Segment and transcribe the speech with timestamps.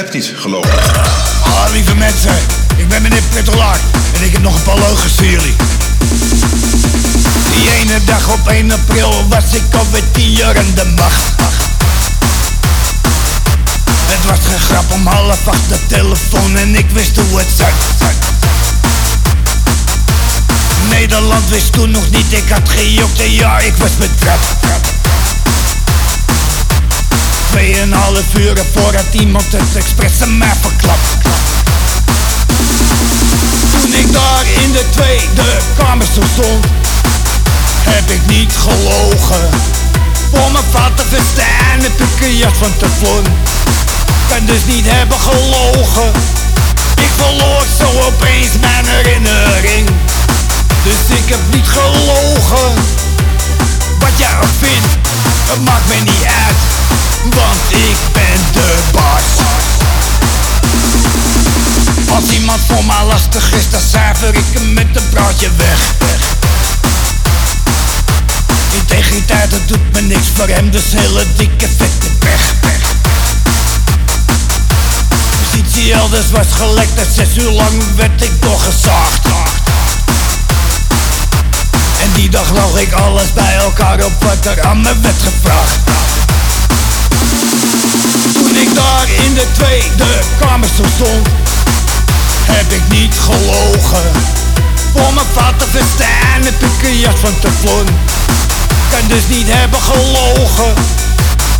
[0.00, 0.14] heb.
[1.42, 2.36] Ah, lieve mensen,
[2.76, 3.78] ik ben meneer Petrolaar
[4.12, 5.56] en ik heb nog een paar leugens voor jullie.
[7.50, 11.22] Die ene dag op 1 april was ik alweer tien jaar in de macht.
[14.06, 17.68] Het was geen grap om half acht de telefoon en ik wist hoe het zat.
[20.88, 24.89] Nederland wist toen nog niet, ik had gejokt en ja, ik was betrapt.
[27.50, 31.08] Tweeënhalf uur voordat iemand het expres mij verklapt.
[33.70, 36.66] Toen ik daar in de tweede kamer zo stond,
[37.88, 39.48] heb ik niet gelogen.
[40.32, 43.24] Voor mijn vader verstaan heb ik een jas van teflon.
[44.28, 46.12] Kan dus niet hebben gelogen.
[46.96, 48.09] Ik verloor zo
[57.70, 59.24] ik ben de baas.
[62.14, 65.78] Als iemand voor mij lastig is, dan zuiver ik hem met een praatje weg.
[68.72, 72.54] Integriteit, dat doet me niks voor hem, dus hele dikke vette pech.
[75.40, 79.26] Positie elders was gelekt en zes uur lang werd ik doorgezaagd.
[82.02, 85.78] En die dag lag ik alles bij elkaar op wat er aan me werd gevraagd.
[89.40, 90.10] De tweede
[90.40, 91.28] kamer zo stond,
[92.56, 94.10] heb ik niet gelogen.
[94.92, 97.86] Voor mijn vader verstaan heb ik een jas van teflon.
[98.90, 100.72] Kan dus niet hebben gelogen.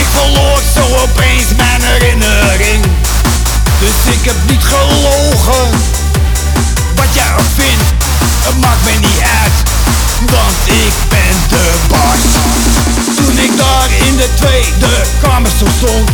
[0.00, 2.84] Ik verloor zo opeens mijn herinnering.
[3.80, 5.66] Dus ik heb niet gelogen.
[6.94, 7.88] Wat jij ook vindt,
[8.46, 9.56] het maakt me niet uit.
[10.34, 12.24] Want ik ben de baas.
[13.16, 16.10] Toen ik daar in de tweede kamer zo stond,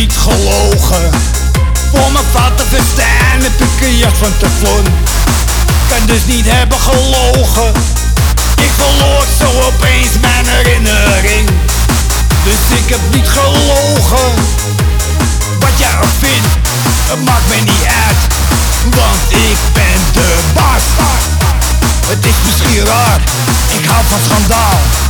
[0.00, 1.10] niet gelogen.
[1.92, 4.84] Voor mijn vader verstaan heb ik een jas van teflon.
[5.88, 7.72] Kan dus niet hebben gelogen.
[8.56, 11.48] Ik verloor zo opeens mijn herinnering.
[12.44, 14.30] Dus ik heb niet gelogen.
[15.58, 16.48] Wat jij ook vindt,
[17.10, 18.22] het maakt me niet uit.
[18.96, 20.82] Want ik ben de baas.
[22.06, 23.20] Het is misschien raar,
[23.78, 25.09] ik hou van schandaal.